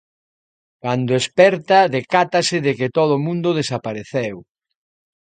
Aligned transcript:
Cando 0.83 1.13
esperta 1.21 1.79
decátase 1.95 2.57
de 2.65 2.71
que 2.79 2.93
todo 2.97 3.13
o 3.15 3.23
mundo 3.27 3.49
desapareceu. 3.59 4.35